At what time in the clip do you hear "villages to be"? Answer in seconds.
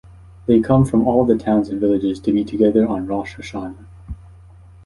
1.79-2.43